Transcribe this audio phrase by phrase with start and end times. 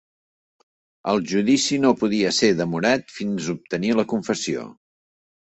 [1.11, 4.67] El judici no podia ser demorat fins a obtenir la confessió.